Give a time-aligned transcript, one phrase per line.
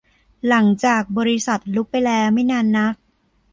[0.47, 2.95] หลังจากบริษัทลุกไปแล้วไม่นานนัก